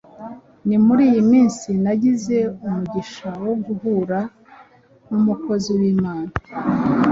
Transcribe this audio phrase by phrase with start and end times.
[0.67, 4.19] Ni muri iyi minsi nagize umugisha wo guhura
[5.09, 6.31] n’umukozi w’Imana